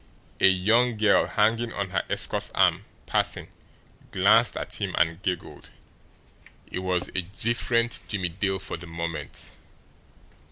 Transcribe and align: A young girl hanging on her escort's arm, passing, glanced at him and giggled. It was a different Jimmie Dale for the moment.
A 0.39 0.47
young 0.47 0.97
girl 0.97 1.27
hanging 1.27 1.71
on 1.73 1.91
her 1.91 2.01
escort's 2.09 2.49
arm, 2.55 2.85
passing, 3.05 3.49
glanced 4.11 4.57
at 4.57 4.77
him 4.81 4.95
and 4.97 5.21
giggled. 5.21 5.69
It 6.71 6.79
was 6.79 7.09
a 7.09 7.21
different 7.21 8.01
Jimmie 8.07 8.29
Dale 8.29 8.57
for 8.57 8.77
the 8.77 8.87
moment. 8.87 9.51